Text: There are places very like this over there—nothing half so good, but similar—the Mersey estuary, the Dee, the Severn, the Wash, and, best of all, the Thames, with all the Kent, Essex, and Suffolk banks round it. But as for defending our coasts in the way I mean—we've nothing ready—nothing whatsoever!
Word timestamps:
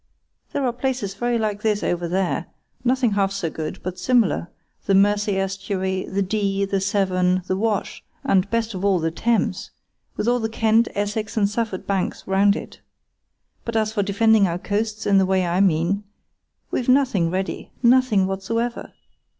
There 0.51 0.65
are 0.65 0.73
places 0.73 1.13
very 1.13 1.37
like 1.37 1.61
this 1.61 1.83
over 1.83 2.07
there—nothing 2.07 3.11
half 3.11 3.31
so 3.31 3.51
good, 3.51 3.77
but 3.83 3.99
similar—the 3.99 4.95
Mersey 4.95 5.37
estuary, 5.37 6.07
the 6.09 6.23
Dee, 6.23 6.65
the 6.65 6.81
Severn, 6.81 7.43
the 7.45 7.55
Wash, 7.55 8.03
and, 8.23 8.49
best 8.49 8.73
of 8.73 8.83
all, 8.83 8.97
the 8.97 9.11
Thames, 9.11 9.69
with 10.17 10.27
all 10.27 10.39
the 10.39 10.49
Kent, 10.49 10.87
Essex, 10.95 11.37
and 11.37 11.47
Suffolk 11.47 11.85
banks 11.85 12.25
round 12.25 12.55
it. 12.55 12.81
But 13.63 13.75
as 13.75 13.93
for 13.93 14.01
defending 14.01 14.47
our 14.47 14.57
coasts 14.57 15.05
in 15.05 15.19
the 15.19 15.25
way 15.27 15.45
I 15.45 15.59
mean—we've 15.59 16.89
nothing 16.89 17.29
ready—nothing 17.29 18.25
whatsoever! 18.25 18.93